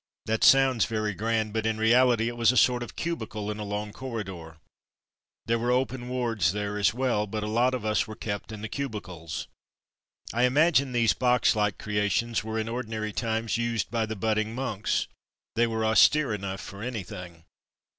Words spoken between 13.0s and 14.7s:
times used by the budding